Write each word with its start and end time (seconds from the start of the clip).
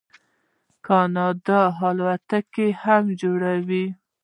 کاناډا 0.85 1.61
الوتکې 1.87 2.67
هم 2.81 3.03
جوړوي. 3.21 3.85